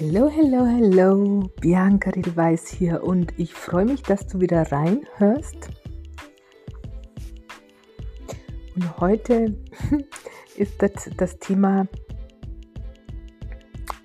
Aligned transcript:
Hello, 0.00 0.28
hello, 0.28 0.64
hello, 0.64 1.50
Bianca 1.60 2.10
Riedeweiß 2.10 2.68
hier 2.68 3.02
und 3.02 3.36
ich 3.36 3.52
freue 3.52 3.84
mich, 3.84 4.00
dass 4.00 4.28
du 4.28 4.40
wieder 4.40 4.70
reinhörst. 4.70 5.70
Und 8.76 9.00
heute 9.00 9.56
ist 10.56 10.80
das, 10.80 11.10
das 11.16 11.36
Thema, 11.40 11.88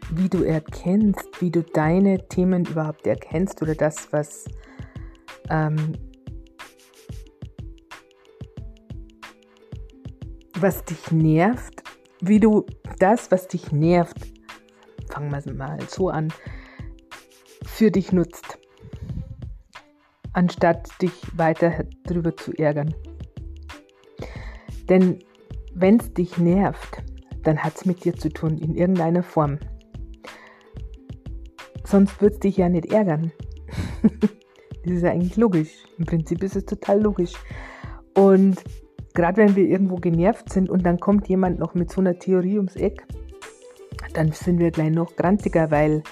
wie 0.09 0.29
du 0.29 0.41
erkennst, 0.41 1.29
wie 1.39 1.51
du 1.51 1.61
deine 1.61 2.27
Themen 2.27 2.65
überhaupt 2.65 3.05
erkennst 3.05 3.61
oder 3.61 3.75
das, 3.75 4.11
was 4.11 4.45
ähm, 5.51 5.93
was 10.59 10.83
dich 10.85 11.11
nervt, 11.11 11.83
wie 12.19 12.39
du 12.39 12.65
das, 12.97 13.29
was 13.29 13.47
dich 13.47 13.71
nervt, 13.71 14.33
fangen 15.13 15.31
wir 15.31 15.53
mal 15.53 15.77
so 15.87 16.09
an, 16.09 16.33
für 17.65 17.91
dich 17.91 18.11
nutzt, 18.11 18.57
anstatt 20.33 20.89
dich 21.01 21.13
weiter 21.37 21.85
darüber 22.05 22.35
zu 22.35 22.51
ärgern. 22.53 22.95
Denn 24.89 25.19
wenn 25.75 25.99
es 25.99 26.13
dich 26.13 26.37
nervt, 26.39 27.03
dann 27.43 27.59
hat 27.59 27.75
es 27.75 27.85
mit 27.85 28.03
dir 28.03 28.15
zu 28.15 28.29
tun, 28.29 28.57
in 28.57 28.75
irgendeiner 28.75 29.21
Form. 29.21 29.59
Sonst 31.83 32.19
würde 32.19 32.33
es 32.33 32.39
dich 32.39 32.57
ja 32.57 32.67
nicht 32.69 32.91
ärgern. 32.91 33.31
das 34.83 34.93
ist 34.93 35.03
ja 35.03 35.11
eigentlich 35.11 35.37
logisch. 35.37 35.71
Im 35.99 36.05
Prinzip 36.05 36.41
ist 36.41 36.55
es 36.55 36.65
total 36.65 37.01
logisch. 37.01 37.33
Und 38.15 38.63
gerade 39.13 39.37
wenn 39.37 39.55
wir 39.55 39.67
irgendwo 39.67 39.97
genervt 39.97 40.51
sind 40.51 40.71
und 40.71 40.83
dann 40.83 40.99
kommt 40.99 41.27
jemand 41.27 41.59
noch 41.59 41.75
mit 41.75 41.91
so 41.91 42.01
einer 42.01 42.17
Theorie 42.17 42.57
ums 42.57 42.75
Eck, 42.75 43.05
dann 44.13 44.31
sind 44.31 44.59
wir 44.59 44.71
gleich 44.71 44.91
noch 44.91 45.15
grantiger, 45.15 45.71
weil 45.71 46.03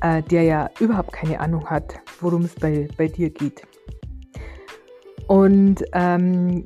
äh, 0.00 0.22
der 0.22 0.42
ja 0.42 0.70
überhaupt 0.80 1.12
keine 1.12 1.40
Ahnung 1.40 1.66
hat, 1.66 2.00
worum 2.20 2.42
es 2.42 2.54
bei, 2.54 2.88
bei 2.96 3.08
dir 3.08 3.30
geht. 3.30 3.62
Und 5.26 5.84
ähm, 5.92 6.64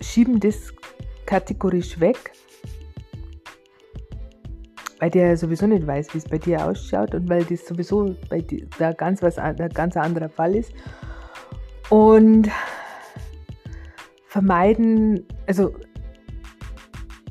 schieben 0.00 0.40
das 0.40 0.72
kategorisch 1.26 1.98
weg, 2.00 2.32
weil 5.00 5.10
der 5.10 5.28
ja 5.28 5.36
sowieso 5.36 5.66
nicht 5.66 5.86
weiß, 5.86 6.14
wie 6.14 6.18
es 6.18 6.24
bei 6.24 6.38
dir 6.38 6.64
ausschaut 6.64 7.14
und 7.14 7.28
weil 7.28 7.44
das 7.44 7.66
sowieso 7.66 8.14
bei 8.30 8.40
dir 8.40 8.66
da 8.78 8.92
ganz 8.92 9.22
was 9.22 9.38
ein 9.38 9.56
ganz 9.70 9.96
anderer 9.96 10.28
Fall 10.28 10.54
ist. 10.54 10.72
Und 11.90 12.48
vermeiden, 14.28 15.26
also 15.46 15.74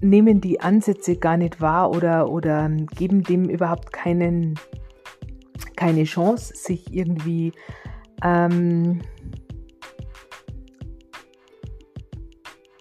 nehmen 0.02 0.42
die 0.42 0.60
Ansätze 0.60 1.16
gar 1.18 1.38
nicht 1.38 1.62
wahr 1.62 1.92
oder, 1.92 2.30
oder 2.30 2.70
geben 2.70 3.24
dem 3.24 3.50
überhaupt 3.50 3.94
keinen, 3.94 4.60
keine 5.76 6.04
Chance, 6.04 6.54
sich 6.56 6.94
irgendwie 6.94 7.54
ähm, 8.24 9.02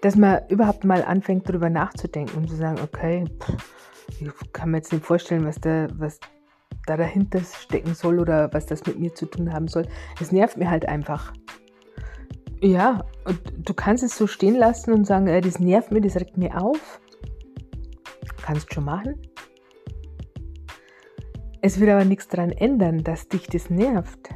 dass 0.00 0.16
man 0.16 0.41
überhaupt 0.48 0.84
mal 0.84 1.02
anfängt, 1.04 1.48
darüber 1.48 1.70
nachzudenken 1.70 2.38
und 2.38 2.48
zu 2.48 2.56
sagen, 2.56 2.78
okay, 2.82 3.24
ich 4.18 4.52
kann 4.52 4.70
mir 4.70 4.78
jetzt 4.78 4.92
nicht 4.92 5.04
vorstellen, 5.04 5.44
was 5.44 5.60
da, 5.60 5.88
was 5.92 6.18
da 6.86 6.96
dahinter 6.96 7.41
stecken 7.41 7.94
soll 7.94 8.18
oder 8.18 8.52
was 8.52 8.66
das 8.66 8.86
mit 8.86 8.98
mir 8.98 9.14
zu 9.14 9.26
tun 9.26 9.52
haben 9.52 9.68
soll. 9.68 9.86
Es 10.20 10.32
nervt 10.32 10.56
mir 10.56 10.70
halt 10.70 10.88
einfach. 10.88 11.32
Ja, 12.62 13.04
und 13.24 13.41
du 13.56 13.74
kannst 13.74 14.02
es 14.02 14.16
so 14.16 14.26
stehen 14.26 14.54
lassen 14.54 14.92
und 14.92 15.06
sagen, 15.06 15.26
äh, 15.26 15.41
das 15.41 15.60
nervt 15.60 15.92
mir, 15.92 16.00
das 16.00 16.16
regt 16.16 16.36
mir 16.36 16.60
auf. 16.60 17.00
Kannst 18.51 18.75
schon 18.75 18.84
machen. 18.84 19.15
Es 21.62 21.79
wird 21.79 21.89
aber 21.89 22.05
nichts 22.05 22.27
daran 22.27 22.51
ändern, 22.51 23.05
dass 23.05 23.28
dich 23.28 23.47
das 23.47 23.71
nervt. 23.71 24.31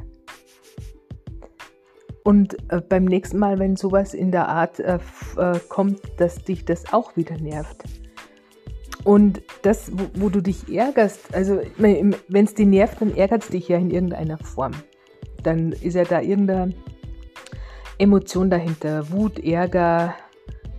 Und 2.23 2.55
äh, 2.71 2.79
beim 2.79 3.03
nächsten 3.03 3.37
Mal, 3.39 3.59
wenn 3.59 3.75
sowas 3.75 4.13
in 4.13 4.31
der 4.31 4.47
Art 4.47 4.79
äh, 4.79 4.99
äh, 5.35 5.59
kommt, 5.67 5.99
dass 6.15 6.41
dich 6.45 6.63
das 6.63 6.93
auch 6.93 7.17
wieder 7.17 7.37
nervt. 7.37 7.83
Und 9.03 9.41
das, 9.63 9.91
wo, 9.91 10.05
wo 10.13 10.29
du 10.29 10.39
dich 10.39 10.73
ärgerst, 10.73 11.35
also 11.35 11.59
wenn 11.75 12.15
es 12.31 12.53
dich 12.53 12.67
nervt, 12.67 13.01
dann 13.01 13.13
ärgert 13.17 13.43
es 13.43 13.49
dich 13.49 13.67
ja 13.67 13.77
in 13.77 13.91
irgendeiner 13.91 14.37
Form. 14.37 14.71
Dann 15.43 15.73
ist 15.73 15.95
ja 15.95 16.05
da 16.05 16.21
irgendeine 16.21 16.73
Emotion 17.97 18.49
dahinter. 18.49 19.11
Wut, 19.11 19.39
Ärger, 19.39 20.15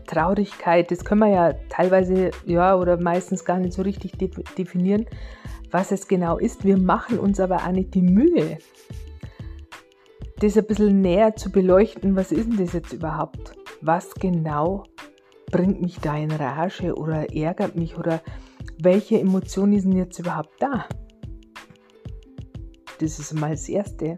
Traurigkeit, 0.06 0.90
das 0.90 1.04
können 1.04 1.20
wir 1.20 1.28
ja 1.28 1.52
teilweise, 1.68 2.30
ja, 2.44 2.76
oder 2.76 3.00
meistens 3.00 3.44
gar 3.44 3.58
nicht 3.58 3.72
so 3.72 3.82
richtig 3.82 4.12
de 4.12 4.30
definieren, 4.56 5.06
was 5.70 5.92
es 5.92 6.08
genau 6.08 6.38
ist. 6.38 6.64
Wir 6.64 6.78
machen 6.78 7.18
uns 7.18 7.40
aber 7.40 7.56
auch 7.56 7.72
nicht 7.72 7.94
die 7.94 8.02
Mühe, 8.02 8.58
das 10.38 10.56
ein 10.56 10.66
bisschen 10.66 11.00
näher 11.00 11.36
zu 11.36 11.50
beleuchten. 11.50 12.16
Was 12.16 12.32
ist 12.32 12.50
denn 12.50 12.58
das 12.58 12.72
jetzt 12.72 12.92
überhaupt? 12.92 13.52
Was 13.80 14.14
genau 14.14 14.84
bringt 15.50 15.80
mich 15.80 16.00
da 16.00 16.16
in 16.16 16.30
Rage 16.30 16.94
oder 16.94 17.32
ärgert 17.34 17.76
mich 17.76 17.96
oder 17.96 18.20
welche 18.78 19.18
Emotionen 19.18 19.80
denn 19.80 19.92
jetzt 19.92 20.18
überhaupt 20.18 20.54
da? 20.60 20.86
Das 22.98 23.18
ist 23.18 23.34
mal 23.34 23.50
das 23.50 23.68
Erste. 23.68 24.16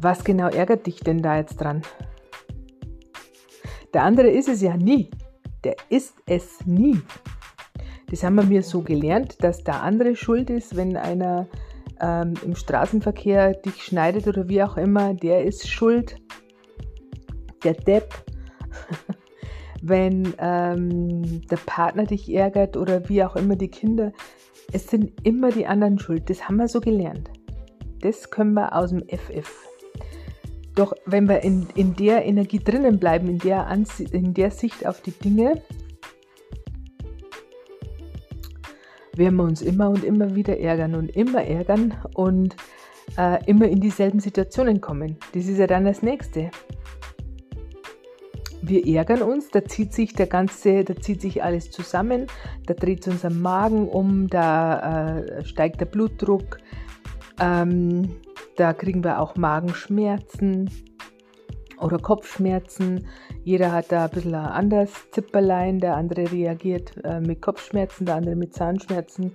Was 0.00 0.24
genau 0.24 0.48
ärgert 0.48 0.86
dich 0.86 1.00
denn 1.00 1.22
da 1.22 1.36
jetzt 1.36 1.56
dran? 1.56 1.82
Der 3.96 4.04
andere 4.04 4.28
ist 4.28 4.46
es 4.46 4.60
ja 4.60 4.76
nie. 4.76 5.08
Der 5.64 5.74
ist 5.88 6.16
es 6.26 6.66
nie. 6.66 7.00
Das 8.10 8.22
haben 8.22 8.34
wir 8.34 8.44
mir 8.44 8.62
so 8.62 8.82
gelernt, 8.82 9.42
dass 9.42 9.64
der 9.64 9.82
andere 9.82 10.14
schuld 10.16 10.50
ist, 10.50 10.76
wenn 10.76 10.98
einer 10.98 11.46
ähm, 12.02 12.34
im 12.44 12.54
Straßenverkehr 12.54 13.54
dich 13.54 13.82
schneidet 13.82 14.28
oder 14.28 14.50
wie 14.50 14.62
auch 14.62 14.76
immer, 14.76 15.14
der 15.14 15.44
ist 15.44 15.66
schuld. 15.66 16.16
Der 17.64 17.72
Depp. 17.72 18.12
wenn 19.80 20.34
ähm, 20.40 21.40
der 21.46 21.56
Partner 21.64 22.04
dich 22.04 22.30
ärgert 22.30 22.76
oder 22.76 23.08
wie 23.08 23.24
auch 23.24 23.34
immer 23.34 23.56
die 23.56 23.70
Kinder. 23.70 24.12
Es 24.74 24.88
sind 24.88 25.26
immer 25.26 25.52
die 25.52 25.66
anderen 25.66 25.98
schuld. 25.98 26.28
Das 26.28 26.46
haben 26.46 26.56
wir 26.56 26.68
so 26.68 26.82
gelernt. 26.82 27.30
Das 28.02 28.30
können 28.30 28.52
wir 28.52 28.76
aus 28.76 28.90
dem 28.90 29.08
FF. 29.08 29.65
Doch 30.76 30.92
wenn 31.06 31.26
wir 31.26 31.42
in, 31.42 31.66
in 31.74 31.96
der 31.96 32.26
Energie 32.26 32.60
drinnen 32.60 33.00
bleiben, 33.00 33.28
in 33.28 33.38
der, 33.38 33.66
in 34.12 34.34
der 34.34 34.50
Sicht 34.50 34.86
auf 34.86 35.00
die 35.00 35.10
Dinge, 35.10 35.62
werden 39.16 39.36
wir 39.36 39.44
uns 39.44 39.62
immer 39.62 39.88
und 39.88 40.04
immer 40.04 40.34
wieder 40.34 40.60
ärgern 40.60 40.94
und 40.94 41.16
immer 41.16 41.42
ärgern 41.42 41.94
und 42.14 42.56
äh, 43.16 43.42
immer 43.46 43.66
in 43.66 43.80
dieselben 43.80 44.20
Situationen 44.20 44.82
kommen. 44.82 45.16
Das 45.32 45.46
ist 45.46 45.56
ja 45.58 45.66
dann 45.66 45.86
das 45.86 46.02
Nächste. 46.02 46.50
Wir 48.60 48.86
ärgern 48.86 49.22
uns, 49.22 49.48
da 49.48 49.64
zieht 49.64 49.94
sich 49.94 50.12
der 50.12 50.26
ganze, 50.26 50.84
da 50.84 50.94
zieht 50.96 51.22
sich 51.22 51.42
alles 51.42 51.70
zusammen, 51.70 52.26
da 52.66 52.74
dreht 52.74 53.08
unser 53.08 53.30
Magen 53.30 53.88
um, 53.88 54.28
da 54.28 55.20
äh, 55.20 55.44
steigt 55.46 55.80
der 55.80 55.86
Blutdruck, 55.86 56.58
ähm, 57.40 58.10
da 58.56 58.72
kriegen 58.72 59.04
wir 59.04 59.20
auch 59.20 59.36
Magenschmerzen 59.36 60.70
oder 61.80 61.98
Kopfschmerzen. 61.98 63.06
Jeder 63.44 63.72
hat 63.72 63.92
da 63.92 64.04
ein 64.04 64.10
bisschen 64.10 64.34
ein 64.34 64.46
anderes 64.46 64.90
Zipperlein. 65.10 65.78
Der 65.78 65.96
andere 65.96 66.30
reagiert 66.32 66.92
äh, 67.04 67.20
mit 67.20 67.42
Kopfschmerzen, 67.42 68.06
der 68.06 68.16
andere 68.16 68.34
mit 68.34 68.54
Zahnschmerzen, 68.54 69.32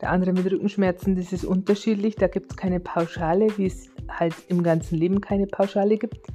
der 0.00 0.10
andere 0.10 0.32
mit 0.32 0.50
Rückenschmerzen. 0.50 1.16
Das 1.16 1.32
ist 1.32 1.44
unterschiedlich. 1.44 2.16
Da 2.16 2.28
gibt 2.28 2.52
es 2.52 2.56
keine 2.56 2.80
Pauschale, 2.80 3.56
wie 3.58 3.66
es 3.66 3.90
halt 4.08 4.34
im 4.48 4.62
ganzen 4.62 4.96
Leben 4.96 5.20
keine 5.20 5.46
Pauschale 5.46 5.98
gibt. 5.98 6.26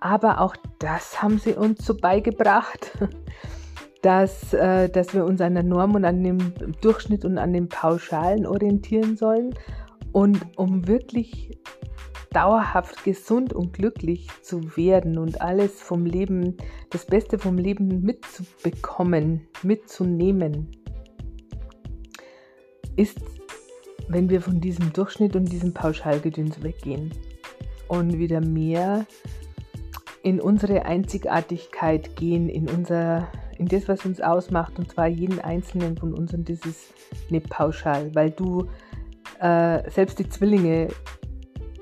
Aber 0.00 0.40
auch 0.40 0.56
das 0.78 1.22
haben 1.22 1.38
sie 1.38 1.52
uns 1.52 1.84
so 1.84 1.94
beigebracht, 1.94 2.98
dass, 4.02 4.54
äh, 4.54 4.88
dass 4.88 5.12
wir 5.12 5.26
uns 5.26 5.42
an 5.42 5.54
der 5.54 5.62
Norm 5.62 5.94
und 5.94 6.06
an 6.06 6.24
dem 6.24 6.38
Durchschnitt 6.80 7.26
und 7.26 7.36
an 7.36 7.52
den 7.52 7.68
Pauschalen 7.68 8.46
orientieren 8.46 9.16
sollen. 9.16 9.54
Und 10.12 10.40
um 10.56 10.86
wirklich 10.86 11.58
dauerhaft 12.32 13.04
gesund 13.04 13.52
und 13.52 13.72
glücklich 13.72 14.28
zu 14.42 14.76
werden 14.76 15.18
und 15.18 15.40
alles 15.40 15.80
vom 15.80 16.06
Leben, 16.06 16.56
das 16.90 17.06
Beste 17.06 17.38
vom 17.38 17.58
Leben 17.58 18.02
mitzubekommen, 18.02 19.48
mitzunehmen, 19.62 20.70
ist, 22.96 23.18
wenn 24.08 24.28
wir 24.28 24.40
von 24.40 24.60
diesem 24.60 24.92
Durchschnitt 24.92 25.36
und 25.36 25.50
diesem 25.50 25.72
Pauschalgedöns 25.72 26.62
weggehen 26.62 27.12
und 27.88 28.18
wieder 28.18 28.40
mehr 28.40 29.06
in 30.22 30.40
unsere 30.40 30.84
Einzigartigkeit 30.84 32.14
gehen, 32.16 32.48
in 32.48 32.68
unser 32.68 33.28
in 33.60 33.68
das, 33.68 33.88
was 33.88 34.06
uns 34.06 34.22
ausmacht, 34.22 34.78
und 34.78 34.90
zwar 34.90 35.06
jeden 35.06 35.38
einzelnen 35.38 35.94
von 35.94 36.14
uns, 36.14 36.32
und 36.32 36.48
das 36.48 36.60
ist 36.60 36.94
nicht 37.28 37.50
pauschal, 37.50 38.10
weil 38.14 38.30
du 38.30 38.66
äh, 39.40 39.90
selbst 39.90 40.18
die 40.18 40.28
Zwillinge, 40.28 40.88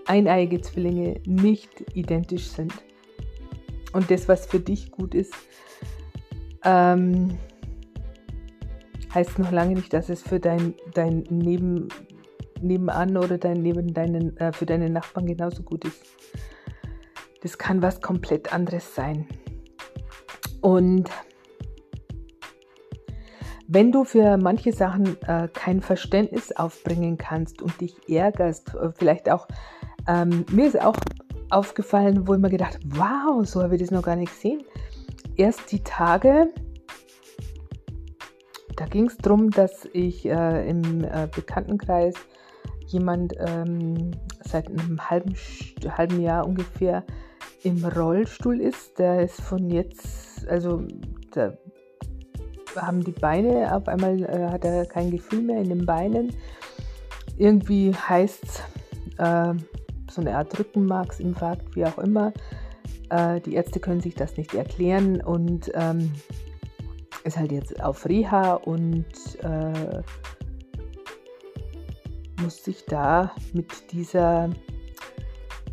eineiige 0.06 0.60
Zwillinge, 0.60 1.20
nicht 1.26 1.84
identisch 1.94 2.46
sind. 2.48 2.72
Und 3.92 4.10
das, 4.10 4.28
was 4.28 4.46
für 4.46 4.60
dich 4.60 4.90
gut 4.90 5.14
ist, 5.14 5.34
ähm, 6.64 7.38
heißt 9.14 9.38
noch 9.38 9.50
lange 9.50 9.74
nicht, 9.74 9.92
dass 9.92 10.08
es 10.08 10.22
für 10.22 10.38
dein, 10.38 10.74
dein 10.94 11.24
Neben, 11.30 11.88
Nebenan 12.60 13.16
oder 13.16 13.38
dein, 13.38 13.62
neben 13.62 13.94
deinen, 13.94 14.36
äh, 14.36 14.52
für 14.52 14.66
deine 14.66 14.90
Nachbarn 14.90 15.26
genauso 15.26 15.62
gut 15.62 15.84
ist. 15.84 16.02
Das 17.42 17.56
kann 17.56 17.82
was 17.82 18.00
komplett 18.00 18.52
anderes 18.52 18.94
sein. 18.94 19.26
Und 20.60 21.08
wenn 23.68 23.92
du 23.92 24.04
für 24.04 24.38
manche 24.38 24.72
Sachen 24.72 25.20
äh, 25.22 25.46
kein 25.52 25.82
Verständnis 25.82 26.52
aufbringen 26.52 27.18
kannst 27.18 27.60
und 27.60 27.78
dich 27.80 27.94
ärgerst, 28.08 28.74
äh, 28.74 28.90
vielleicht 28.92 29.30
auch, 29.30 29.46
ähm, 30.08 30.46
mir 30.50 30.66
ist 30.66 30.80
auch 30.80 30.96
aufgefallen, 31.50 32.26
wo 32.26 32.34
ich 32.34 32.40
mir 32.40 32.48
gedacht, 32.48 32.78
wow, 32.86 33.46
so 33.46 33.62
habe 33.62 33.76
ich 33.76 33.82
das 33.82 33.90
noch 33.90 34.02
gar 34.02 34.16
nicht 34.16 34.32
gesehen. 34.32 34.64
Erst 35.36 35.70
die 35.70 35.82
Tage, 35.82 36.48
da 38.76 38.86
ging 38.86 39.06
es 39.06 39.18
darum, 39.18 39.50
dass 39.50 39.86
ich 39.92 40.24
äh, 40.24 40.68
im 40.68 41.04
äh, 41.04 41.28
Bekanntenkreis 41.34 42.14
jemand 42.86 43.34
ähm, 43.38 44.12
seit 44.40 44.68
einem 44.68 45.10
halben, 45.10 45.34
halben 45.86 46.22
Jahr 46.22 46.46
ungefähr 46.46 47.04
im 47.62 47.84
Rollstuhl 47.84 48.62
ist. 48.62 48.98
Der 48.98 49.24
ist 49.24 49.42
von 49.42 49.68
jetzt, 49.68 50.48
also 50.48 50.84
da 51.32 51.52
haben 52.76 53.04
die 53.04 53.12
Beine, 53.12 53.74
auf 53.74 53.88
einmal 53.88 54.22
äh, 54.22 54.50
hat 54.50 54.64
er 54.64 54.86
kein 54.86 55.10
Gefühl 55.10 55.42
mehr 55.42 55.60
in 55.60 55.68
den 55.68 55.86
Beinen. 55.86 56.34
Irgendwie 57.36 57.94
heißt 57.94 58.44
es 58.44 59.18
äh, 59.18 59.54
so 60.10 60.20
eine 60.20 60.36
Art 60.36 60.58
Rückenmarksinfarkt, 60.58 61.76
wie 61.76 61.84
auch 61.84 61.98
immer. 61.98 62.32
Äh, 63.10 63.40
die 63.40 63.54
Ärzte 63.54 63.80
können 63.80 64.00
sich 64.00 64.14
das 64.14 64.36
nicht 64.36 64.54
erklären 64.54 65.20
und 65.20 65.70
ähm, 65.74 66.12
ist 67.24 67.38
halt 67.38 67.52
jetzt 67.52 67.82
auf 67.82 68.06
Reha 68.08 68.54
und 68.54 69.06
äh, 69.42 70.02
muss 72.42 72.64
sich 72.64 72.84
da 72.86 73.32
mit 73.52 73.92
dieser, 73.92 74.50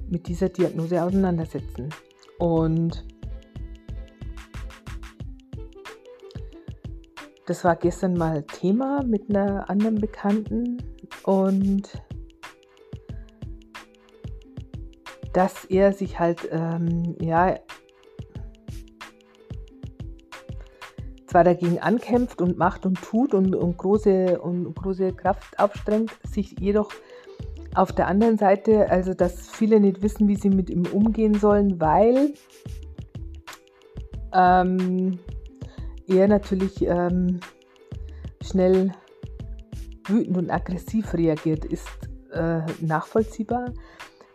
mit 0.09 0.27
dieser 0.27 0.49
Diagnose 0.49 1.03
auseinandersetzen. 1.03 1.89
Und 2.39 3.05
das 7.45 7.63
war 7.63 7.75
gestern 7.75 8.15
mal 8.15 8.43
Thema 8.43 9.03
mit 9.03 9.29
einer 9.29 9.69
anderen 9.69 9.95
Bekannten 9.95 10.77
und 11.23 11.83
dass 15.33 15.65
er 15.65 15.93
sich 15.93 16.19
halt, 16.19 16.47
ähm, 16.51 17.15
ja, 17.19 17.59
zwar 21.27 21.43
dagegen 21.43 21.79
ankämpft 21.79 22.41
und 22.41 22.57
macht 22.57 22.85
und 22.85 23.01
tut 23.01 23.33
und, 23.33 23.53
und, 23.55 23.77
große, 23.77 24.39
und 24.39 24.73
große 24.73 25.11
Kraft 25.13 25.59
aufstrengt, 25.59 26.11
sich 26.23 26.55
jedoch 26.59 26.89
auf 27.75 27.91
der 27.91 28.07
anderen 28.07 28.37
Seite, 28.37 28.89
also 28.89 29.13
dass 29.13 29.49
viele 29.49 29.81
nicht 29.81 30.01
wissen, 30.01 30.29
wie 30.29 30.37
sie 30.37 30.49
mit 30.49 30.69
ihm 30.69 30.85
umgehen 30.93 31.35
sollen, 31.35 31.81
weil 31.81 32.33
ähm, 34.33 35.19
er 36.07 36.27
natürlich 36.27 36.81
ähm, 36.81 37.39
schnell 38.41 38.91
wütend 40.07 40.37
und 40.37 40.49
aggressiv 40.51 41.13
reagiert, 41.13 41.65
ist 41.65 41.87
äh, 42.31 42.61
nachvollziehbar. 42.81 43.71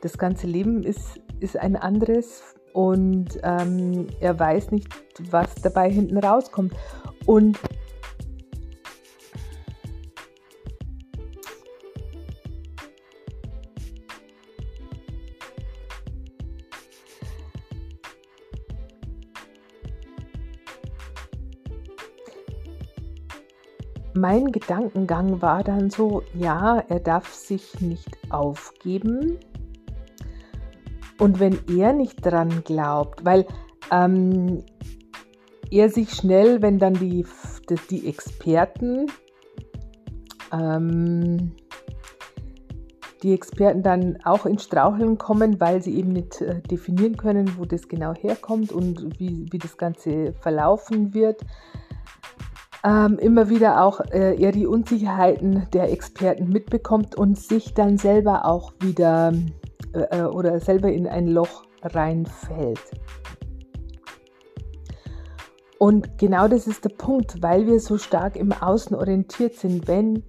Das 0.02 0.18
ganze 0.18 0.46
Leben 0.46 0.82
ist, 0.82 1.20
ist 1.40 1.56
ein 1.56 1.76
anderes 1.76 2.42
und 2.72 3.38
ähm, 3.42 4.06
er 4.20 4.38
weiß 4.38 4.70
nicht, 4.70 4.88
was 5.30 5.54
dabei 5.56 5.90
hinten 5.90 6.18
rauskommt. 6.18 6.74
Und 7.26 7.58
mein 24.14 24.52
Gedankengang 24.52 25.40
war 25.42 25.62
dann 25.62 25.90
so, 25.90 26.22
ja, 26.34 26.78
er 26.88 27.00
darf 27.00 27.32
sich 27.32 27.80
nicht 27.80 28.18
aufgeben. 28.30 29.38
Und 31.18 31.38
wenn 31.38 31.58
er 31.68 31.92
nicht 31.92 32.24
dran 32.24 32.62
glaubt, 32.64 33.24
weil 33.24 33.46
ähm, 33.90 34.64
er 35.70 35.88
sich 35.90 36.10
schnell, 36.10 36.62
wenn 36.62 36.78
dann 36.78 36.94
die, 36.94 37.26
die 37.90 38.08
Experten, 38.08 39.06
ähm, 40.52 41.52
die 43.22 43.34
Experten 43.34 43.82
dann 43.82 44.18
auch 44.24 44.46
ins 44.46 44.64
Straucheln 44.64 45.18
kommen, 45.18 45.60
weil 45.60 45.82
sie 45.82 45.96
eben 45.96 46.12
nicht 46.12 46.40
äh, 46.40 46.60
definieren 46.62 47.16
können, 47.16 47.58
wo 47.58 47.64
das 47.64 47.86
genau 47.86 48.14
herkommt 48.14 48.72
und 48.72 49.20
wie, 49.20 49.46
wie 49.50 49.58
das 49.58 49.76
Ganze 49.76 50.32
verlaufen 50.40 51.12
wird. 51.12 51.42
Ähm, 52.82 53.18
immer 53.18 53.50
wieder 53.50 53.84
auch 53.84 54.00
äh, 54.00 54.40
er 54.40 54.52
die 54.52 54.66
Unsicherheiten 54.66 55.66
der 55.72 55.92
Experten 55.92 56.48
mitbekommt 56.48 57.14
und 57.14 57.38
sich 57.38 57.74
dann 57.74 57.98
selber 57.98 58.46
auch 58.46 58.72
wieder 58.80 59.34
äh, 59.92 60.22
oder 60.22 60.60
selber 60.60 60.90
in 60.90 61.06
ein 61.06 61.26
Loch 61.28 61.64
reinfällt. 61.82 62.80
Und 65.78 66.18
genau 66.18 66.46
das 66.46 66.66
ist 66.66 66.84
der 66.84 66.90
Punkt, 66.90 67.42
weil 67.42 67.66
wir 67.66 67.80
so 67.80 67.96
stark 67.96 68.36
im 68.36 68.52
Außen 68.52 68.94
orientiert 68.94 69.54
sind, 69.54 69.88
wenn 69.88 70.22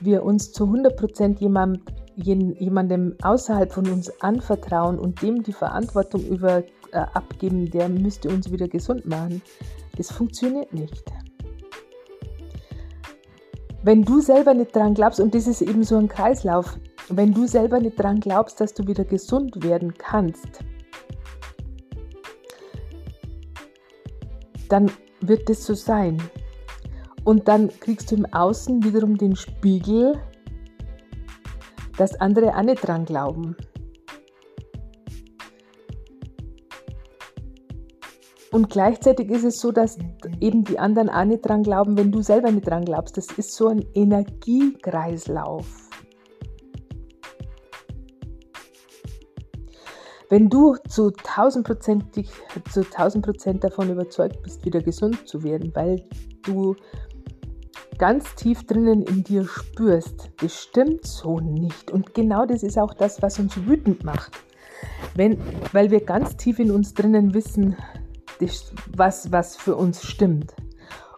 wir 0.00 0.24
uns 0.24 0.52
zu 0.52 0.64
100% 0.64 1.38
jemand, 1.38 1.80
jemandem 2.16 3.14
außerhalb 3.22 3.72
von 3.72 3.88
uns 3.88 4.10
anvertrauen 4.20 4.98
und 4.98 5.22
dem 5.22 5.42
die 5.42 5.52
Verantwortung 5.52 6.22
über, 6.22 6.64
äh, 6.90 6.98
abgeben, 7.14 7.70
der 7.70 7.88
müsste 7.88 8.28
uns 8.28 8.50
wieder 8.50 8.68
gesund 8.68 9.06
machen. 9.06 9.42
Das 9.96 10.10
funktioniert 10.10 10.72
nicht. 10.72 11.04
Wenn 13.86 14.02
du 14.02 14.20
selber 14.20 14.52
nicht 14.52 14.74
dran 14.74 14.94
glaubst, 14.94 15.20
und 15.20 15.32
das 15.32 15.46
ist 15.46 15.62
eben 15.62 15.84
so 15.84 15.96
ein 15.96 16.08
Kreislauf, 16.08 16.76
wenn 17.08 17.32
du 17.32 17.46
selber 17.46 17.78
nicht 17.78 17.94
dran 17.94 18.18
glaubst, 18.18 18.60
dass 18.60 18.74
du 18.74 18.84
wieder 18.88 19.04
gesund 19.04 19.62
werden 19.62 19.94
kannst, 19.96 20.64
dann 24.68 24.90
wird 25.20 25.48
es 25.48 25.64
so 25.64 25.74
sein. 25.74 26.20
Und 27.22 27.46
dann 27.46 27.68
kriegst 27.78 28.10
du 28.10 28.16
im 28.16 28.26
Außen 28.26 28.82
wiederum 28.82 29.18
den 29.18 29.36
Spiegel, 29.36 30.20
dass 31.96 32.20
andere 32.20 32.56
auch 32.56 32.62
nicht 32.62 32.84
dran 32.84 33.04
glauben. 33.04 33.54
Und 38.56 38.70
gleichzeitig 38.70 39.28
ist 39.28 39.44
es 39.44 39.60
so, 39.60 39.70
dass 39.70 39.98
eben 40.40 40.64
die 40.64 40.78
anderen 40.78 41.10
auch 41.10 41.26
nicht 41.26 41.46
dran 41.46 41.62
glauben, 41.62 41.98
wenn 41.98 42.10
du 42.10 42.22
selber 42.22 42.50
nicht 42.50 42.66
dran 42.66 42.86
glaubst. 42.86 43.18
Das 43.18 43.26
ist 43.32 43.52
so 43.52 43.68
ein 43.68 43.84
Energiekreislauf. 43.92 45.66
Wenn 50.30 50.48
du 50.48 50.76
zu 50.88 51.08
1000%, 51.08 52.24
zu 52.72 52.80
1000 52.80 53.62
davon 53.62 53.90
überzeugt 53.90 54.42
bist, 54.42 54.64
wieder 54.64 54.80
gesund 54.80 55.28
zu 55.28 55.42
werden, 55.42 55.70
weil 55.74 56.02
du 56.42 56.76
ganz 57.98 58.36
tief 58.36 58.64
drinnen 58.64 59.02
in 59.02 59.22
dir 59.22 59.44
spürst, 59.44 60.30
das 60.40 60.62
stimmt 60.62 61.06
so 61.06 61.40
nicht. 61.40 61.90
Und 61.90 62.14
genau 62.14 62.46
das 62.46 62.62
ist 62.62 62.78
auch 62.78 62.94
das, 62.94 63.20
was 63.20 63.38
uns 63.38 63.54
wütend 63.66 64.02
macht. 64.02 64.32
Wenn, 65.14 65.36
weil 65.74 65.90
wir 65.90 66.00
ganz 66.00 66.38
tief 66.38 66.58
in 66.58 66.70
uns 66.70 66.94
drinnen 66.94 67.34
wissen, 67.34 67.76
das, 68.40 68.72
was, 68.94 69.32
was 69.32 69.56
für 69.56 69.76
uns 69.76 70.02
stimmt. 70.02 70.54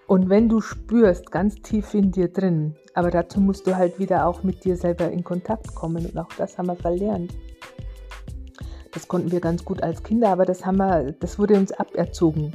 Und 0.06 0.30
wenn 0.30 0.48
du 0.48 0.60
spürst, 0.60 1.30
ganz 1.30 1.56
tief 1.56 1.92
in 1.92 2.10
dir 2.10 2.28
drin, 2.32 2.74
aber 2.94 3.10
dazu 3.10 3.40
musst 3.40 3.66
du 3.66 3.76
halt 3.76 3.98
wieder 3.98 4.26
auch 4.26 4.42
mit 4.42 4.64
dir 4.64 4.76
selber 4.76 5.10
in 5.10 5.22
Kontakt 5.22 5.74
kommen 5.74 6.06
und 6.06 6.18
auch 6.18 6.32
das 6.38 6.56
haben 6.56 6.66
wir 6.66 6.76
verlernt. 6.76 7.34
Das 8.92 9.06
konnten 9.06 9.30
wir 9.30 9.40
ganz 9.40 9.64
gut 9.64 9.82
als 9.82 10.02
Kinder, 10.02 10.30
aber 10.30 10.46
das, 10.46 10.64
haben 10.64 10.78
wir, 10.78 11.12
das 11.12 11.38
wurde 11.38 11.54
uns 11.54 11.72
aberzogen. 11.72 12.52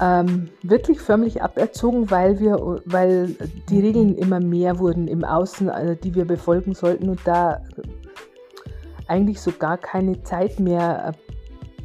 Ähm, 0.00 0.48
wirklich 0.62 1.00
förmlich 1.00 1.42
aberzogen, 1.42 2.10
weil, 2.10 2.38
wir, 2.38 2.82
weil 2.84 3.34
die 3.68 3.80
Regeln 3.80 4.16
immer 4.16 4.40
mehr 4.40 4.78
wurden 4.78 5.08
im 5.08 5.24
Außen, 5.24 5.68
äh, 5.68 5.96
die 5.96 6.14
wir 6.14 6.24
befolgen 6.24 6.74
sollten 6.74 7.08
und 7.08 7.20
da 7.24 7.62
eigentlich 9.08 9.40
so 9.40 9.50
gar 9.52 9.78
keine 9.78 10.22
Zeit 10.22 10.60
mehr 10.60 11.14
äh, 11.14 11.27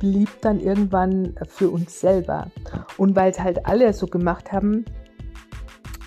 blieb 0.03 0.41
dann 0.41 0.59
irgendwann 0.59 1.33
für 1.47 1.69
uns 1.69 1.97
selber. 1.97 2.51
Und 2.97 3.15
weil 3.15 3.31
es 3.31 3.39
halt 3.39 3.65
alle 3.65 3.93
so 3.93 4.05
gemacht 4.05 4.51
haben 4.51 4.83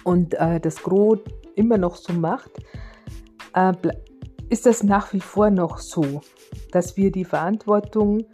und 0.04 0.34
äh, 0.34 0.60
das 0.60 0.82
Gros 0.82 1.20
immer 1.54 1.78
noch 1.78 1.96
so 1.96 2.12
macht, 2.12 2.50
äh, 3.54 3.72
ist 4.50 4.66
das 4.66 4.82
nach 4.82 5.14
wie 5.14 5.20
vor 5.20 5.48
noch 5.48 5.78
so 5.78 6.20
dass 6.72 6.96
wir 6.96 7.10
die 7.10 7.24
Verantwortung 7.24 8.26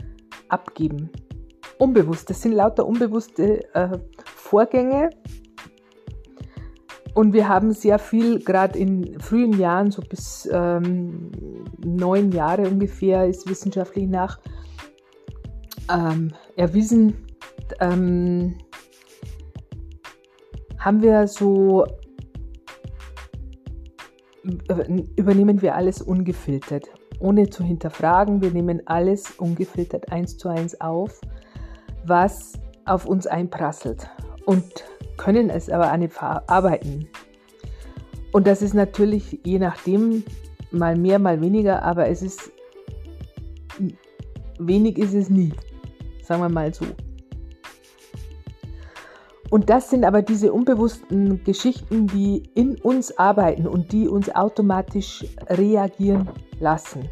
abgeben. 0.48 1.10
Unbewusst, 1.78 2.28
das 2.28 2.42
sind 2.42 2.52
lauter 2.52 2.86
unbewusste 2.86 3.72
äh, 3.74 3.98
Vorgänge, 4.24 5.10
und 7.14 7.34
wir 7.34 7.46
haben 7.46 7.72
sehr 7.72 7.98
viel, 7.98 8.38
gerade 8.40 8.78
in 8.78 9.20
frühen 9.20 9.58
Jahren, 9.58 9.90
so 9.90 10.00
bis 10.00 10.48
ähm, 10.50 11.30
neun 11.84 12.32
Jahre 12.32 12.62
ungefähr, 12.62 13.26
ist 13.26 13.46
wissenschaftlich 13.48 14.08
nach 14.08 14.40
ähm, 15.92 16.32
erwiesen, 16.56 17.26
ähm, 17.80 18.56
haben 20.78 21.02
wir 21.02 21.28
so, 21.28 21.86
übernehmen 25.16 25.62
wir 25.62 25.76
alles 25.76 26.02
ungefiltert, 26.02 26.88
ohne 27.20 27.48
zu 27.48 27.62
hinterfragen. 27.62 28.42
Wir 28.42 28.50
nehmen 28.50 28.82
alles 28.86 29.30
ungefiltert 29.38 30.10
eins 30.10 30.36
zu 30.36 30.48
eins 30.48 30.80
auf, 30.80 31.20
was 32.04 32.54
auf 32.84 33.06
uns 33.06 33.26
einprasselt. 33.28 34.08
Und 34.44 34.64
können 35.16 35.50
es 35.50 35.70
aber 35.70 35.96
nicht 35.96 36.12
verarbeiten. 36.12 37.08
Und 38.32 38.46
das 38.46 38.62
ist 38.62 38.74
natürlich 38.74 39.38
je 39.44 39.58
nachdem 39.58 40.24
mal 40.72 40.96
mehr, 40.96 41.18
mal 41.20 41.40
weniger, 41.40 41.82
aber 41.82 42.08
es 42.08 42.22
ist 42.22 42.50
wenig 44.58 44.98
ist 44.98 45.14
es 45.14 45.28
nie, 45.28 45.52
sagen 46.32 46.44
wir 46.44 46.48
mal 46.48 46.72
so. 46.72 46.86
Und 49.50 49.68
das 49.68 49.90
sind 49.90 50.06
aber 50.06 50.22
diese 50.22 50.50
unbewussten 50.50 51.44
Geschichten, 51.44 52.06
die 52.06 52.44
in 52.54 52.80
uns 52.80 53.18
arbeiten 53.18 53.66
und 53.66 53.92
die 53.92 54.08
uns 54.08 54.34
automatisch 54.34 55.26
reagieren 55.50 56.30
lassen. 56.58 57.10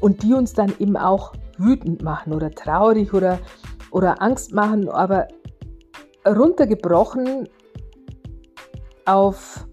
Und 0.00 0.22
die 0.22 0.32
uns 0.32 0.54
dann 0.54 0.72
eben 0.78 0.96
auch 0.96 1.34
wütend 1.58 2.02
machen 2.02 2.32
oder 2.32 2.50
traurig 2.50 3.12
oder, 3.12 3.38
oder 3.90 4.22
Angst 4.22 4.54
machen, 4.54 4.88
aber 4.88 5.28
runtergebrochen 6.26 7.50
auf, 9.04 9.66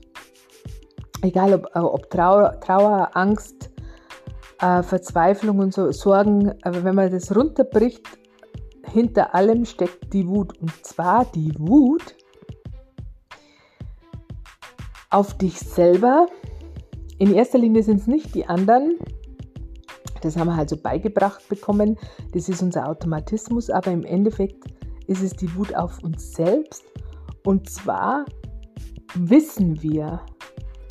egal 1.21 1.53
ob, 1.53 1.69
ob 1.73 2.09
Trauer, 2.09 2.59
Trauer 2.59 3.11
Angst, 3.13 3.71
äh, 4.61 4.83
Verzweiflung 4.83 5.59
und 5.59 5.73
so 5.73 5.91
Sorgen, 5.91 6.53
aber 6.63 6.83
wenn 6.83 6.95
man 6.95 7.11
das 7.11 7.35
runterbricht, 7.35 8.05
hinter 8.91 9.35
allem 9.35 9.65
steckt 9.65 10.13
die 10.13 10.27
Wut. 10.27 10.57
Und 10.59 10.73
zwar 10.85 11.25
die 11.25 11.53
Wut 11.57 12.15
auf 15.09 15.37
dich 15.37 15.59
selber. 15.59 16.27
In 17.17 17.33
erster 17.33 17.57
Linie 17.57 17.83
sind 17.83 18.01
es 18.01 18.07
nicht 18.07 18.33
die 18.35 18.45
anderen. 18.47 18.97
Das 20.21 20.35
haben 20.37 20.47
wir 20.47 20.55
halt 20.55 20.69
so 20.69 20.77
beigebracht 20.77 21.47
bekommen. 21.49 21.97
Das 22.33 22.49
ist 22.49 22.61
unser 22.61 22.87
Automatismus. 22.87 23.69
Aber 23.69 23.91
im 23.91 24.03
Endeffekt 24.03 24.63
ist 25.07 25.23
es 25.23 25.33
die 25.33 25.53
Wut 25.55 25.75
auf 25.75 26.03
uns 26.03 26.33
selbst. 26.33 26.83
Und 27.45 27.69
zwar 27.69 28.25
wissen 29.15 29.81
wir, 29.81 30.21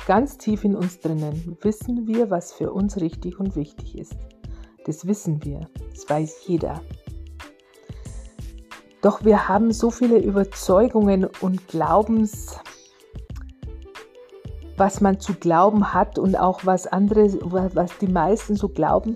ganz 0.09 0.39
tief 0.39 0.63
in 0.63 0.75
uns 0.75 0.99
drinnen, 1.01 1.55
wissen 1.61 2.07
wir, 2.07 2.31
was 2.31 2.51
für 2.51 2.73
uns 2.73 2.99
richtig 2.99 3.39
und 3.39 3.55
wichtig 3.55 3.95
ist. 3.95 4.17
Das 4.87 5.05
wissen 5.05 5.45
wir. 5.45 5.69
Das 5.91 6.09
weiß 6.09 6.47
jeder. 6.47 6.81
Doch 9.03 9.23
wir 9.23 9.47
haben 9.47 9.71
so 9.71 9.91
viele 9.91 10.17
Überzeugungen 10.17 11.29
und 11.41 11.67
Glaubens, 11.67 12.57
was 14.77 14.99
man 14.99 15.19
zu 15.19 15.35
glauben 15.35 15.93
hat 15.93 16.17
und 16.17 16.35
auch 16.39 16.61
was 16.65 16.87
andere, 16.87 17.25
was 17.75 17.95
die 17.99 18.07
meisten 18.07 18.55
so 18.55 18.67
glauben, 18.67 19.15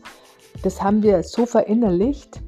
das 0.61 0.83
haben 0.83 1.01
wir 1.01 1.23
so 1.23 1.47
verinnerlicht, 1.47 2.39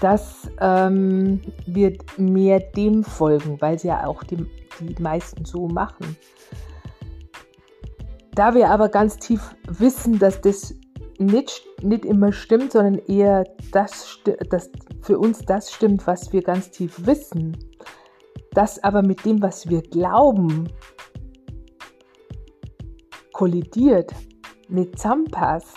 dass 0.00 0.48
ähm, 0.60 1.40
wir 1.66 1.98
mehr 2.16 2.60
dem 2.60 3.02
folgen, 3.02 3.60
weil 3.60 3.76
sie 3.76 3.88
ja 3.88 4.06
auch 4.06 4.22
die, 4.22 4.46
die 4.86 5.02
meisten 5.02 5.44
so 5.44 5.68
machen. 5.68 6.16
Da 8.32 8.54
wir 8.54 8.70
aber 8.70 8.88
ganz 8.88 9.16
tief 9.16 9.56
wissen, 9.66 10.18
dass 10.18 10.40
das 10.40 10.74
nicht, 11.18 11.66
nicht 11.82 12.04
immer 12.04 12.32
stimmt, 12.32 12.72
sondern 12.72 12.98
eher 13.06 13.44
das, 13.72 14.20
das 14.50 14.70
für 15.02 15.18
uns 15.18 15.40
das 15.40 15.72
stimmt, 15.72 16.06
was 16.06 16.32
wir 16.32 16.42
ganz 16.42 16.70
tief 16.70 17.06
wissen, 17.06 17.56
das 18.52 18.82
aber 18.82 19.02
mit 19.02 19.24
dem, 19.24 19.42
was 19.42 19.68
wir 19.68 19.82
glauben, 19.82 20.68
kollidiert, 23.32 24.12
nicht 24.68 24.98
zusammenpasst, 24.98 25.76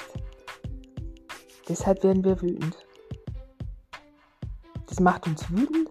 deshalb 1.68 2.04
werden 2.04 2.24
wir 2.24 2.42
wütend. 2.42 2.78
Das 4.88 5.00
macht 5.00 5.26
uns 5.28 5.50
wütend, 5.50 5.90